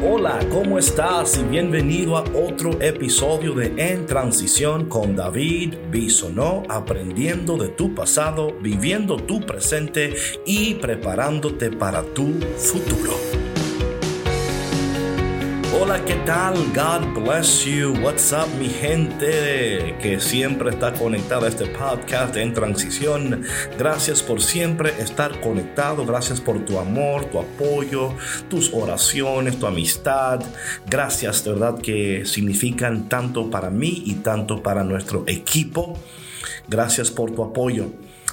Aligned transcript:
Hola, 0.00 0.38
¿cómo 0.48 0.78
estás? 0.78 1.36
Y 1.38 1.42
bienvenido 1.42 2.16
a 2.16 2.22
otro 2.22 2.80
episodio 2.80 3.52
de 3.52 3.74
En 3.78 4.06
Transición 4.06 4.88
con 4.88 5.16
David 5.16 5.74
Bisonó, 5.90 6.62
aprendiendo 6.68 7.56
de 7.56 7.70
tu 7.70 7.96
pasado, 7.96 8.56
viviendo 8.60 9.16
tu 9.16 9.40
presente 9.40 10.14
y 10.46 10.74
preparándote 10.74 11.72
para 11.72 12.04
tu 12.14 12.34
futuro. 12.56 13.37
Hola, 15.80 16.04
¿qué 16.04 16.16
tal? 16.26 16.56
God 16.74 17.22
bless 17.22 17.64
you. 17.64 17.92
What's 18.02 18.32
up, 18.32 18.48
mi 18.58 18.68
gente 18.68 19.94
que 20.02 20.18
siempre 20.18 20.70
está 20.70 20.92
conectada 20.92 21.46
a 21.46 21.48
este 21.50 21.66
podcast 21.66 22.36
en 22.36 22.52
transición. 22.52 23.44
Gracias 23.78 24.20
por 24.20 24.42
siempre 24.42 24.90
estar 25.00 25.40
conectado. 25.40 26.04
Gracias 26.04 26.40
por 26.40 26.64
tu 26.64 26.80
amor, 26.80 27.26
tu 27.26 27.38
apoyo, 27.38 28.12
tus 28.50 28.74
oraciones, 28.74 29.60
tu 29.60 29.68
amistad. 29.68 30.40
Gracias, 30.90 31.44
de 31.44 31.52
verdad, 31.52 31.78
que 31.78 32.24
significan 32.26 33.08
tanto 33.08 33.48
para 33.48 33.70
mí 33.70 34.02
y 34.04 34.14
tanto 34.14 34.60
para 34.64 34.82
nuestro 34.82 35.22
equipo. 35.28 35.96
Gracias 36.66 37.12
por 37.12 37.30
tu 37.30 37.44
apoyo. 37.44 37.86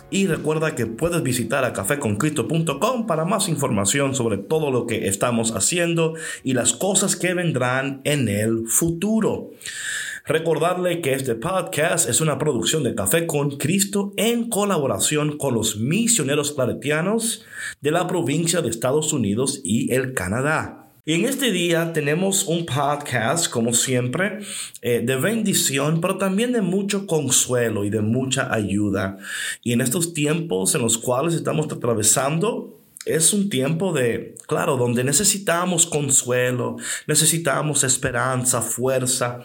Y 0.09 0.27
recuerda 0.27 0.75
que 0.75 0.85
puedes 0.85 1.23
visitar 1.23 1.65
a 1.65 1.73
cafeconcristo.com 1.73 3.07
para 3.07 3.25
más 3.25 3.49
información 3.49 4.15
sobre 4.15 4.37
todo 4.37 4.71
lo 4.71 4.85
que 4.85 5.07
estamos 5.07 5.51
haciendo 5.55 6.13
y 6.43 6.53
las 6.53 6.73
cosas 6.73 7.15
que 7.15 7.33
vendrán 7.33 8.01
en 8.03 8.29
el 8.29 8.67
futuro. 8.67 9.51
Recordarle 10.27 11.01
que 11.01 11.13
este 11.13 11.35
podcast 11.35 12.09
es 12.09 12.19
una 12.19 12.39
producción 12.39 12.83
de 12.83 12.95
Café 12.95 13.27
con 13.27 13.57
Cristo 13.57 14.11
en 14.17 14.49
colaboración 14.49 15.37
con 15.37 15.53
los 15.53 15.77
misioneros 15.77 16.53
claretianos 16.53 17.45
de 17.81 17.91
la 17.91 18.07
provincia 18.07 18.61
de 18.61 18.69
Estados 18.69 19.13
Unidos 19.13 19.61
y 19.63 19.93
el 19.93 20.13
Canadá. 20.13 20.84
Y 21.07 21.13
en 21.13 21.25
este 21.25 21.51
día 21.51 21.93
tenemos 21.93 22.45
un 22.45 22.65
podcast, 22.65 23.47
como 23.47 23.75
siempre, 23.75 24.39
eh, 24.81 25.03
de 25.05 25.15
bendición, 25.17 26.01
pero 26.01 26.17
también 26.17 26.51
de 26.51 26.63
mucho 26.63 27.05
consuelo 27.05 27.85
y 27.85 27.91
de 27.91 28.01
mucha 28.01 28.51
ayuda. 28.51 29.19
Y 29.61 29.73
en 29.73 29.81
estos 29.81 30.15
tiempos 30.15 30.73
en 30.73 30.81
los 30.81 30.97
cuales 30.97 31.35
estamos 31.35 31.71
atravesando, 31.71 32.79
es 33.05 33.33
un 33.33 33.51
tiempo 33.51 33.93
de, 33.93 34.33
claro, 34.47 34.77
donde 34.77 35.03
necesitamos 35.03 35.85
consuelo, 35.85 36.77
necesitamos 37.05 37.83
esperanza, 37.83 38.63
fuerza. 38.63 39.41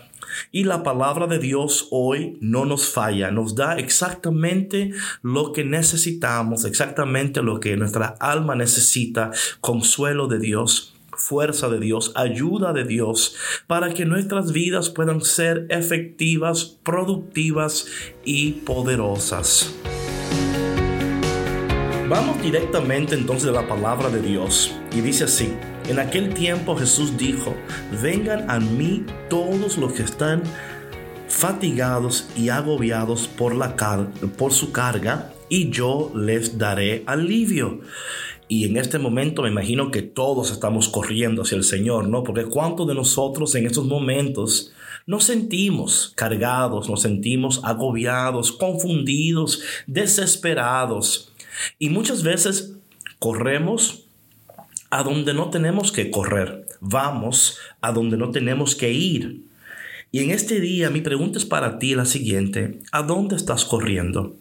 Y 0.50 0.64
la 0.64 0.82
palabra 0.82 1.26
de 1.26 1.40
Dios 1.40 1.88
hoy 1.90 2.38
no 2.40 2.64
nos 2.64 2.88
falla, 2.88 3.30
nos 3.30 3.54
da 3.54 3.74
exactamente 3.74 4.92
lo 5.20 5.52
que 5.52 5.62
necesitamos, 5.64 6.64
exactamente 6.64 7.42
lo 7.42 7.60
que 7.60 7.76
nuestra 7.76 8.16
alma 8.18 8.54
necesita, 8.54 9.30
consuelo 9.60 10.26
de 10.26 10.38
Dios 10.38 10.94
fuerza 11.20 11.68
de 11.68 11.78
Dios, 11.78 12.12
ayuda 12.16 12.72
de 12.72 12.84
Dios, 12.84 13.36
para 13.66 13.92
que 13.92 14.04
nuestras 14.04 14.52
vidas 14.52 14.88
puedan 14.88 15.20
ser 15.20 15.66
efectivas, 15.68 16.64
productivas 16.82 17.86
y 18.24 18.52
poderosas. 18.52 19.74
Vamos 22.08 22.42
directamente 22.42 23.14
entonces 23.14 23.50
a 23.50 23.52
la 23.52 23.68
palabra 23.68 24.10
de 24.10 24.20
Dios 24.20 24.74
y 24.92 25.00
dice 25.00 25.24
así, 25.24 25.54
en 25.88 26.00
aquel 26.00 26.34
tiempo 26.34 26.74
Jesús 26.76 27.16
dijo, 27.16 27.54
vengan 28.02 28.50
a 28.50 28.58
mí 28.58 29.04
todos 29.28 29.78
los 29.78 29.92
que 29.92 30.02
están 30.02 30.42
fatigados 31.28 32.28
y 32.36 32.48
agobiados 32.48 33.28
por, 33.28 33.54
la 33.54 33.76
por 34.36 34.52
su 34.52 34.72
carga 34.72 35.32
y 35.48 35.70
yo 35.70 36.10
les 36.14 36.58
daré 36.58 37.04
alivio. 37.06 37.80
Y 38.50 38.64
en 38.64 38.76
este 38.76 38.98
momento 38.98 39.42
me 39.42 39.48
imagino 39.48 39.92
que 39.92 40.02
todos 40.02 40.50
estamos 40.50 40.88
corriendo 40.88 41.42
hacia 41.42 41.54
el 41.54 41.62
Señor, 41.62 42.08
¿no? 42.08 42.24
Porque 42.24 42.46
¿cuántos 42.46 42.88
de 42.88 42.96
nosotros 42.96 43.54
en 43.54 43.64
estos 43.64 43.86
momentos 43.86 44.72
nos 45.06 45.22
sentimos 45.22 46.12
cargados, 46.16 46.90
nos 46.90 47.00
sentimos 47.00 47.60
agobiados, 47.62 48.50
confundidos, 48.50 49.62
desesperados? 49.86 51.32
Y 51.78 51.90
muchas 51.90 52.24
veces 52.24 52.74
corremos 53.20 54.06
a 54.90 55.04
donde 55.04 55.32
no 55.32 55.50
tenemos 55.50 55.92
que 55.92 56.10
correr, 56.10 56.66
vamos 56.80 57.56
a 57.80 57.92
donde 57.92 58.16
no 58.16 58.32
tenemos 58.32 58.74
que 58.74 58.90
ir. 58.92 59.44
Y 60.10 60.24
en 60.24 60.32
este 60.32 60.58
día 60.58 60.90
mi 60.90 61.02
pregunta 61.02 61.38
es 61.38 61.44
para 61.44 61.78
ti 61.78 61.94
la 61.94 62.04
siguiente, 62.04 62.80
¿a 62.90 63.04
dónde 63.04 63.36
estás 63.36 63.64
corriendo? 63.64 64.34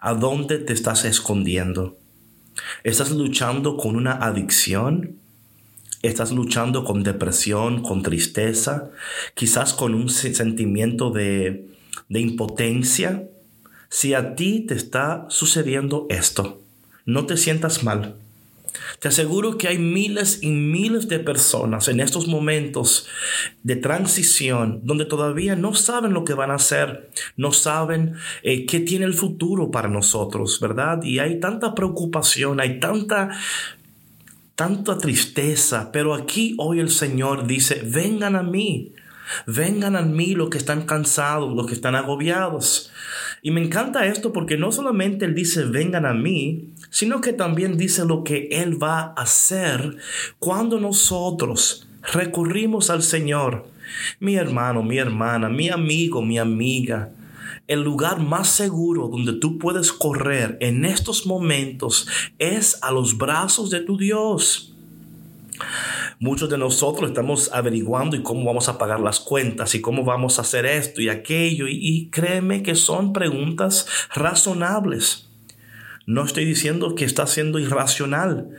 ¿A 0.00 0.14
dónde 0.14 0.56
te 0.56 0.72
estás 0.72 1.04
escondiendo? 1.04 1.99
¿Estás 2.84 3.10
luchando 3.10 3.76
con 3.76 3.96
una 3.96 4.12
adicción? 4.12 5.16
¿Estás 6.02 6.32
luchando 6.32 6.84
con 6.84 7.02
depresión, 7.02 7.82
con 7.82 8.02
tristeza? 8.02 8.90
Quizás 9.34 9.74
con 9.74 9.94
un 9.94 10.08
sentimiento 10.08 11.10
de, 11.10 11.68
de 12.08 12.20
impotencia. 12.20 13.24
Si 13.88 14.14
a 14.14 14.34
ti 14.34 14.60
te 14.66 14.74
está 14.74 15.26
sucediendo 15.28 16.06
esto, 16.08 16.62
no 17.04 17.26
te 17.26 17.36
sientas 17.36 17.84
mal. 17.84 18.16
Te 19.00 19.08
aseguro 19.08 19.58
que 19.58 19.68
hay 19.68 19.78
miles 19.78 20.42
y 20.42 20.50
miles 20.50 21.08
de 21.08 21.18
personas 21.18 21.88
en 21.88 22.00
estos 22.00 22.26
momentos 22.26 23.08
de 23.62 23.76
transición 23.76 24.80
donde 24.84 25.04
todavía 25.04 25.56
no 25.56 25.74
saben 25.74 26.12
lo 26.12 26.24
que 26.24 26.34
van 26.34 26.50
a 26.50 26.56
hacer, 26.56 27.10
no 27.36 27.52
saben 27.52 28.14
eh, 28.42 28.66
qué 28.66 28.80
tiene 28.80 29.06
el 29.06 29.14
futuro 29.14 29.70
para 29.70 29.88
nosotros, 29.88 30.60
¿verdad? 30.60 31.02
Y 31.02 31.18
hay 31.18 31.40
tanta 31.40 31.74
preocupación, 31.74 32.60
hay 32.60 32.80
tanta 32.80 33.30
tanta 34.60 34.98
tristeza, 34.98 35.90
pero 35.90 36.12
aquí 36.12 36.54
hoy 36.58 36.80
el 36.80 36.90
Señor 36.90 37.46
dice, 37.46 37.80
vengan 37.82 38.36
a 38.36 38.42
mí, 38.42 38.92
vengan 39.46 39.96
a 39.96 40.02
mí 40.02 40.34
los 40.34 40.50
que 40.50 40.58
están 40.58 40.82
cansados, 40.82 41.54
los 41.54 41.66
que 41.66 41.72
están 41.72 41.94
agobiados. 41.94 42.92
Y 43.42 43.50
me 43.50 43.62
encanta 43.62 44.06
esto 44.06 44.32
porque 44.32 44.56
no 44.56 44.70
solamente 44.70 45.24
Él 45.24 45.34
dice, 45.34 45.64
vengan 45.64 46.04
a 46.04 46.12
mí, 46.12 46.70
sino 46.90 47.20
que 47.20 47.32
también 47.32 47.76
dice 47.78 48.04
lo 48.04 48.22
que 48.22 48.48
Él 48.50 48.82
va 48.82 49.00
a 49.00 49.22
hacer 49.22 49.96
cuando 50.38 50.78
nosotros 50.78 51.88
recurrimos 52.12 52.90
al 52.90 53.02
Señor. 53.02 53.66
Mi 54.18 54.36
hermano, 54.36 54.82
mi 54.82 54.98
hermana, 54.98 55.48
mi 55.48 55.68
amigo, 55.68 56.22
mi 56.22 56.38
amiga, 56.38 57.10
el 57.66 57.82
lugar 57.82 58.20
más 58.20 58.48
seguro 58.48 59.08
donde 59.08 59.34
tú 59.34 59.58
puedes 59.58 59.92
correr 59.92 60.58
en 60.60 60.84
estos 60.84 61.26
momentos 61.26 62.08
es 62.38 62.78
a 62.82 62.90
los 62.90 63.16
brazos 63.16 63.70
de 63.70 63.80
tu 63.80 63.96
Dios. 63.96 64.74
Muchos 66.22 66.50
de 66.50 66.58
nosotros 66.58 67.08
estamos 67.08 67.50
averiguando 67.50 68.14
y 68.14 68.22
cómo 68.22 68.44
vamos 68.44 68.68
a 68.68 68.76
pagar 68.76 69.00
las 69.00 69.20
cuentas 69.20 69.74
y 69.74 69.80
cómo 69.80 70.04
vamos 70.04 70.38
a 70.38 70.42
hacer 70.42 70.66
esto 70.66 71.00
y 71.00 71.08
aquello. 71.08 71.64
Y, 71.66 72.10
créeme 72.12 72.62
que 72.62 72.74
son 72.74 73.14
preguntas 73.14 73.86
razonables. 74.14 75.30
No 76.04 76.22
estoy 76.22 76.44
diciendo 76.44 76.94
que 76.94 77.06
está 77.06 77.26
siendo 77.26 77.58
irracional, 77.58 78.50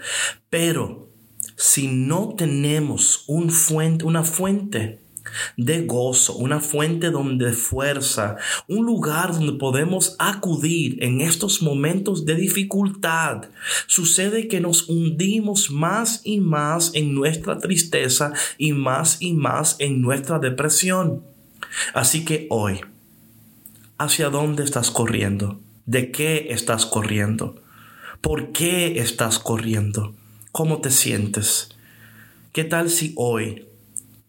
pero 0.50 1.12
si 1.56 1.88
no 1.88 2.34
tenemos 2.36 3.26
una 3.28 4.24
fuente 4.24 5.01
de 5.58 5.86
gozo, 5.86 6.36
una 6.36 6.60
fuente 6.60 7.12
donde 7.12 7.54
fuerza, 7.54 8.38
un 8.68 8.86
lugar 8.86 9.34
donde 9.34 9.54
podemos 9.54 10.16
acudir 10.20 11.04
en 11.04 11.22
estos 11.22 11.62
momentos 11.62 12.26
de 12.26 12.36
dificultad. 12.36 13.46
Sucede 13.88 14.48
que 14.48 14.60
nos 14.60 14.90
hundimos 14.90 15.72
más 15.72 16.22
y 16.24 16.40
más 16.40 16.92
en 16.94 17.14
nuestra 17.14 17.58
tristeza 17.60 18.34
y 18.58 18.74
más 18.74 19.18
y 19.22 19.34
más 19.34 19.76
en 19.80 20.02
nuestra 20.02 20.40
depresión. 20.40 21.24
Así 21.94 22.26
que 22.26 22.48
hoy, 22.50 22.82
¿hacia 23.98 24.30
dónde 24.30 24.64
estás 24.64 24.92
corriendo? 24.92 25.60
¿De 25.86 26.12
qué 26.12 26.48
estás 26.50 26.86
corriendo? 26.86 27.62
¿Por 28.22 28.52
qué 28.52 29.00
estás 29.00 29.40
corriendo? 29.40 30.16
¿Cómo 30.52 30.82
te 30.82 30.92
sientes? 30.92 31.70
¿Qué 32.54 32.64
tal 32.64 32.90
si 32.90 33.14
hoy 33.16 33.66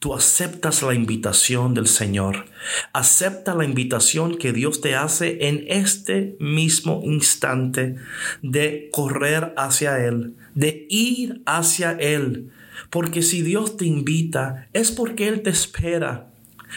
tú 0.03 0.15
aceptas 0.15 0.83
la 0.83 0.95
invitación 0.95 1.75
del 1.75 1.87
Señor. 1.87 2.47
Acepta 2.93 3.55
la 3.55 3.65
invitación 3.65 4.37
que 4.37 4.53
Dios 4.53 4.81
te 4.81 4.97
hace 4.97 5.47
en 5.47 5.65
este 5.69 6.37
mismo 6.41 7.03
instante 7.05 7.95
de 8.43 8.89
correr 8.91 9.55
hacia 9.57 10.05
Él, 10.05 10.35
de 10.57 10.89
ir 10.91 11.43
hacia 11.47 11.93
Él. 11.93 12.51
Porque 12.91 13.23
si 13.23 13.43
Dios 13.43 13.77
te 13.77 13.87
invita, 13.87 14.67
es 14.73 14.91
porque 14.91 15.29
Él 15.29 15.43
te 15.43 15.51
espera. 15.51 16.33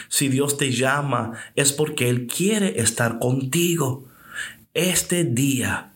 Si 0.08 0.28
Dios 0.28 0.56
te 0.56 0.70
llama, 0.70 1.32
es 1.56 1.72
porque 1.72 2.08
Él 2.08 2.28
quiere 2.28 2.80
estar 2.80 3.18
contigo. 3.18 4.04
Este 4.72 5.24
día 5.24 5.90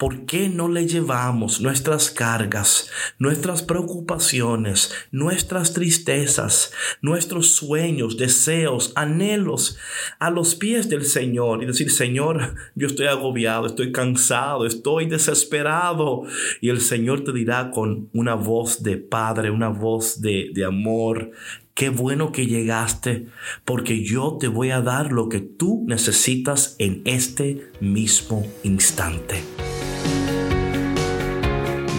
¿Por 0.00 0.24
qué 0.24 0.48
no 0.48 0.68
le 0.68 0.86
llevamos 0.86 1.60
nuestras 1.60 2.10
cargas, 2.10 2.90
nuestras 3.18 3.62
preocupaciones, 3.62 4.94
nuestras 5.10 5.74
tristezas, 5.74 6.72
nuestros 7.02 7.54
sueños, 7.54 8.16
deseos, 8.16 8.94
anhelos 8.94 9.76
a 10.18 10.30
los 10.30 10.54
pies 10.54 10.88
del 10.88 11.04
Señor 11.04 11.62
y 11.62 11.66
decir, 11.66 11.90
Señor, 11.90 12.54
yo 12.74 12.86
estoy 12.86 13.08
agobiado, 13.08 13.66
estoy 13.66 13.92
cansado, 13.92 14.64
estoy 14.64 15.04
desesperado? 15.04 16.22
Y 16.62 16.70
el 16.70 16.80
Señor 16.80 17.22
te 17.22 17.34
dirá 17.34 17.70
con 17.70 18.08
una 18.14 18.36
voz 18.36 18.82
de 18.82 18.96
Padre, 18.96 19.50
una 19.50 19.68
voz 19.68 20.22
de, 20.22 20.50
amor, 20.66 21.32
Qué 21.74 21.88
bueno 21.88 22.30
que 22.30 22.46
llegaste, 22.46 23.26
porque 23.64 24.02
yo 24.02 24.36
te 24.38 24.48
voy 24.48 24.70
a 24.70 24.82
dar 24.82 25.12
lo 25.12 25.30
que 25.30 25.40
tú 25.40 25.84
necesitas 25.86 26.76
en 26.78 27.00
este 27.06 27.70
mismo 27.80 28.46
instante. 28.64 29.42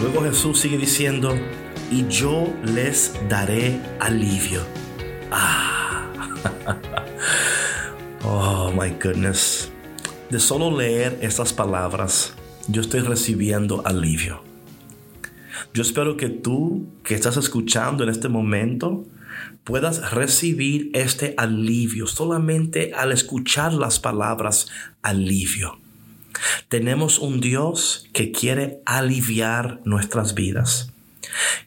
Luego 0.02 0.22
Jesús 0.22 0.58
sigue 0.58 0.78
diciendo, 0.78 1.32
y 1.88 2.08
yo 2.08 2.52
les 2.64 3.14
daré 3.28 3.80
alivio. 4.00 4.62
Ah. 5.30 6.10
oh 8.24 8.72
my 8.72 8.90
goodness. 9.00 9.70
De 10.28 10.40
solo 10.40 10.76
leer 10.76 11.20
estas 11.22 11.52
palabras, 11.52 12.34
yo 12.66 12.80
estoy 12.80 12.98
recibiendo 13.02 13.86
alivio. 13.86 14.42
Yo 15.72 15.82
espero 15.82 16.16
que 16.16 16.30
tú 16.30 16.88
que 17.04 17.14
estás 17.14 17.36
escuchando 17.36 18.02
en 18.02 18.10
este 18.10 18.28
momento, 18.28 19.04
puedas 19.62 20.10
recibir 20.10 20.90
este 20.94 21.34
alivio 21.36 22.08
solamente 22.08 22.92
al 22.92 23.12
escuchar 23.12 23.72
las 23.72 24.00
palabras 24.00 24.66
alivio. 25.00 25.81
Tenemos 26.68 27.18
un 27.18 27.40
Dios 27.40 28.06
que 28.12 28.32
quiere 28.32 28.80
aliviar 28.84 29.80
nuestras 29.84 30.34
vidas, 30.34 30.92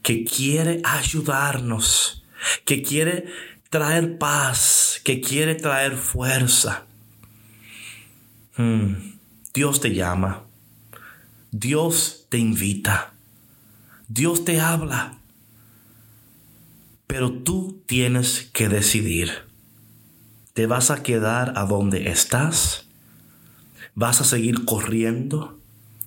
que 0.02 0.26
quiere 0.26 0.82
ayudarnos, 0.84 2.24
que 2.66 2.82
quiere 2.82 3.26
traer 3.70 4.18
paz, 4.18 5.02
que 5.04 5.22
quiere 5.22 5.56
traer 5.56 5.98
fuerza. 5.98 6.86
Hmm. 8.58 9.16
Dios 9.54 9.80
te 9.80 9.94
llama, 9.94 10.44
Dios 11.52 12.26
te 12.30 12.38
invita, 12.38 13.14
Dios 14.08 14.46
te 14.46 14.60
habla. 14.60 15.18
Pero 17.08 17.32
tú 17.32 17.82
tienes 17.86 18.50
que 18.52 18.68
decidir. 18.68 19.46
¿Te 20.54 20.68
vas 20.68 20.92
a 20.92 21.04
quedar 21.04 21.54
a 21.56 21.66
donde 21.66 22.10
estás? 22.10 22.85
¿Vas 23.96 24.20
a 24.20 24.26
seguir 24.26 24.66
corriendo? 24.66 25.58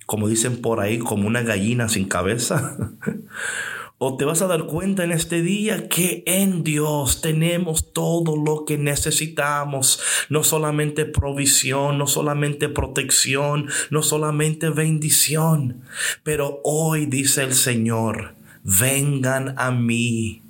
Como 0.05 0.29
dicen 0.29 0.61
por 0.61 0.81
ahí, 0.81 0.99
como 0.99 1.27
una 1.27 1.43
gallina 1.43 1.89
sin 1.89 2.07
cabeza. 2.07 2.79
¿O 4.01 4.17
te 4.17 4.25
vas 4.25 4.43
a 4.43 4.47
dar 4.47 4.67
cuenta 4.67 5.03
en 5.03 5.11
este 5.11 5.43
día 5.43 5.89
que 5.89 6.23
en 6.27 6.63
Dios 6.63 7.21
tenemos 7.21 7.93
todo 7.93 8.37
lo 8.37 8.65
que 8.65 8.79
necesitamos? 8.79 10.01
No 10.29 10.45
solamente 10.45 11.05
provisión, 11.05 11.99
no 11.99 12.07
solamente 12.07 12.69
protección, 12.69 13.69
no 13.91 14.03
solamente 14.03 14.69
bendición. 14.69 15.83
Pero 16.23 16.61
hoy 16.63 17.07
dice 17.07 17.43
el 17.43 17.55
Señor, 17.55 18.37
vengan 18.63 19.55
a 19.57 19.73
mí 19.73 20.43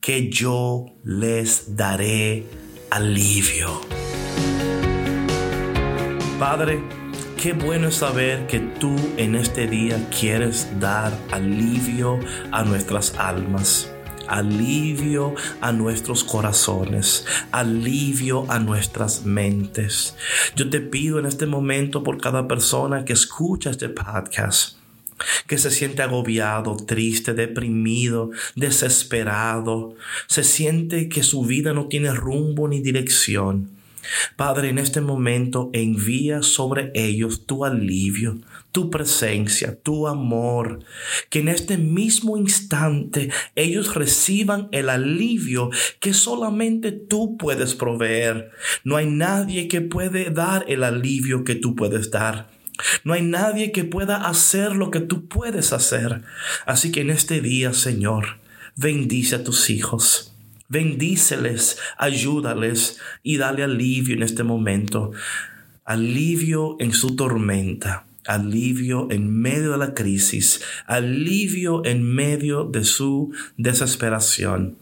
que 0.00 0.28
yo 0.28 0.86
les 1.02 1.76
daré 1.76 2.44
alivio. 2.90 4.01
Padre, 6.42 6.82
qué 7.40 7.52
bueno 7.52 7.92
saber 7.92 8.48
que 8.48 8.58
tú 8.58 8.96
en 9.16 9.36
este 9.36 9.68
día 9.68 10.08
quieres 10.08 10.66
dar 10.80 11.16
alivio 11.30 12.18
a 12.50 12.64
nuestras 12.64 13.14
almas 13.16 13.92
alivio 14.26 15.36
a 15.60 15.70
nuestros 15.70 16.24
corazones, 16.24 17.26
alivio 17.52 18.50
a 18.50 18.58
nuestras 18.58 19.24
mentes. 19.24 20.16
Yo 20.56 20.68
te 20.68 20.80
pido 20.80 21.20
en 21.20 21.26
este 21.26 21.46
momento 21.46 22.02
por 22.02 22.20
cada 22.20 22.48
persona 22.48 23.04
que 23.04 23.12
escucha 23.12 23.70
este 23.70 23.88
podcast 23.88 24.78
que 25.46 25.58
se 25.58 25.70
siente 25.70 26.02
agobiado, 26.02 26.76
triste, 26.76 27.34
deprimido, 27.34 28.32
desesperado, 28.56 29.94
se 30.26 30.42
siente 30.42 31.08
que 31.08 31.22
su 31.22 31.44
vida 31.44 31.72
no 31.72 31.86
tiene 31.86 32.12
rumbo 32.12 32.66
ni 32.66 32.80
dirección. 32.80 33.81
Padre, 34.36 34.68
en 34.68 34.78
este 34.78 35.00
momento 35.00 35.70
envía 35.72 36.42
sobre 36.42 36.90
ellos 36.94 37.46
tu 37.46 37.64
alivio, 37.64 38.38
tu 38.72 38.90
presencia, 38.90 39.78
tu 39.80 40.08
amor, 40.08 40.80
que 41.30 41.40
en 41.40 41.48
este 41.48 41.78
mismo 41.78 42.36
instante 42.36 43.30
ellos 43.54 43.94
reciban 43.94 44.68
el 44.72 44.88
alivio 44.88 45.70
que 46.00 46.14
solamente 46.14 46.92
tú 46.92 47.36
puedes 47.36 47.74
proveer. 47.74 48.50
No 48.84 48.96
hay 48.96 49.06
nadie 49.06 49.68
que 49.68 49.80
puede 49.80 50.30
dar 50.30 50.64
el 50.68 50.84
alivio 50.84 51.44
que 51.44 51.54
tú 51.54 51.76
puedes 51.76 52.10
dar. 52.10 52.50
No 53.04 53.12
hay 53.12 53.22
nadie 53.22 53.72
que 53.72 53.84
pueda 53.84 54.26
hacer 54.28 54.74
lo 54.74 54.90
que 54.90 55.00
tú 55.00 55.28
puedes 55.28 55.72
hacer. 55.72 56.22
Así 56.66 56.90
que 56.90 57.02
en 57.02 57.10
este 57.10 57.40
día, 57.40 57.72
Señor, 57.72 58.40
bendice 58.76 59.36
a 59.36 59.44
tus 59.44 59.70
hijos. 59.70 60.31
Bendíceles, 60.72 61.76
ayúdales 61.98 62.98
y 63.22 63.36
dale 63.36 63.62
alivio 63.62 64.14
en 64.14 64.22
este 64.22 64.42
momento. 64.42 65.10
Alivio 65.84 66.76
en 66.80 66.94
su 66.94 67.14
tormenta 67.14 68.06
alivio 68.24 69.08
en 69.10 69.28
medio 69.36 69.72
de 69.72 69.78
la 69.78 69.94
crisis, 69.94 70.62
alivio 70.86 71.84
en 71.84 72.04
medio 72.04 72.64
de 72.64 72.84
su 72.84 73.32
desesperación. 73.56 74.76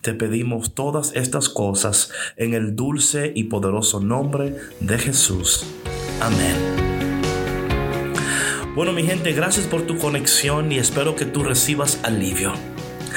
Te 0.00 0.14
pedimos 0.14 0.74
todas 0.74 1.12
estas 1.14 1.48
cosas 1.48 2.10
en 2.38 2.54
el 2.54 2.74
dulce 2.74 3.32
y 3.36 3.44
poderoso 3.44 4.00
nombre 4.00 4.56
de 4.80 4.98
Jesús. 4.98 5.66
Amén. 6.20 6.56
Bueno, 8.74 8.92
mi 8.92 9.04
gente, 9.04 9.32
gracias 9.32 9.66
por 9.66 9.82
tu 9.82 9.96
conexión 9.98 10.72
y 10.72 10.78
espero 10.78 11.14
que 11.14 11.26
tú 11.26 11.44
recibas 11.44 12.00
alivio. 12.02 12.52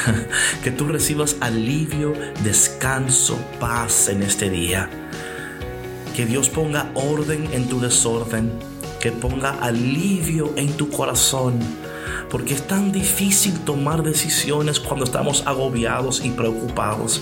que 0.64 0.72
tú 0.72 0.88
recibas 0.88 1.38
alivio, 1.40 2.14
descanso, 2.44 3.38
paz 3.60 4.10
en 4.10 4.24
este 4.24 4.50
día. 4.50 4.90
Que 6.16 6.26
Dios 6.26 6.50
ponga 6.50 6.92
orden 6.96 7.50
en 7.54 7.68
tu 7.68 7.80
desorden, 7.80 8.52
que 9.00 9.12
ponga 9.12 9.52
alivio 9.52 10.54
en 10.56 10.74
tu 10.74 10.90
corazón. 10.90 11.60
Porque 12.30 12.54
es 12.54 12.68
tan 12.68 12.92
difícil 12.92 13.60
tomar 13.62 14.04
decisiones 14.04 14.80
cuando 14.80 15.06
estamos 15.06 15.44
agobiados 15.46 16.24
y 16.24 16.30
preocupados. 16.30 17.22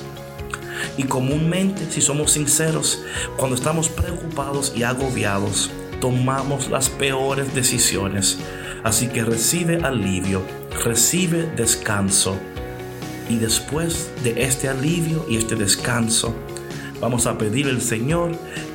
Y 0.97 1.03
comúnmente, 1.03 1.89
si 1.91 2.01
somos 2.01 2.31
sinceros, 2.31 3.01
cuando 3.37 3.55
estamos 3.55 3.89
preocupados 3.89 4.73
y 4.75 4.83
agobiados, 4.83 5.69
tomamos 6.01 6.69
las 6.69 6.89
peores 6.89 7.53
decisiones. 7.53 8.37
Así 8.83 9.07
que 9.07 9.23
recibe 9.23 9.83
alivio, 9.83 10.41
recibe 10.83 11.49
descanso. 11.55 12.37
Y 13.29 13.37
después 13.37 14.09
de 14.23 14.43
este 14.43 14.69
alivio 14.69 15.25
y 15.29 15.37
este 15.37 15.55
descanso, 15.55 16.33
vamos 17.01 17.27
a 17.27 17.37
pedir 17.37 17.67
al 17.67 17.81
Señor 17.81 18.31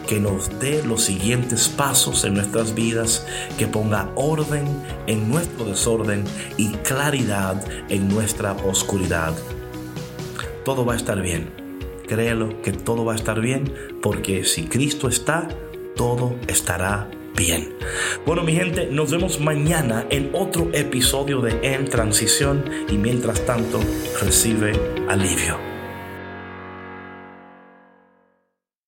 que 0.07 0.21
nos 0.21 0.59
dé 0.59 0.83
los 0.85 1.05
siguientes 1.05 1.69
pasos 1.69 2.25
en 2.25 2.35
nuestras 2.35 2.75
vidas, 2.75 3.27
que 3.59 3.67
ponga 3.67 4.11
orden 4.15 4.65
en 5.07 5.29
nuestro 5.31 5.65
desorden 5.65 6.25
y 6.57 6.73
claridad 6.79 7.65
en 7.88 8.09
nuestra 8.09 8.53
oscuridad. 8.53 9.35
Todo 10.65 10.85
va 10.85 10.95
a 10.95 10.97
estar 10.97 11.21
bien. 11.23 11.50
Créelo 12.07 12.61
que 12.62 12.73
todo 12.73 13.05
va 13.05 13.15
a 13.15 13.17
estar 13.17 13.41
bien 13.41 13.73
porque 14.03 14.45
si 14.45 14.65
Cristo 14.65 15.09
está, 15.09 15.49
todo 15.97 16.37
estará 16.47 17.09
bien. 17.37 17.75
Bueno, 18.27 18.43
mi 18.43 18.55
gente, 18.55 18.89
nos 18.91 19.11
vemos 19.11 19.41
mañana 19.41 20.07
en 20.11 20.31
otro 20.33 20.71
episodio 20.73 21.41
de 21.41 21.59
En 21.62 21.87
Transición 21.87 22.65
y 22.89 22.97
mientras 22.99 23.45
tanto, 23.47 23.81
recibe 24.21 24.73
alivio. 25.09 25.72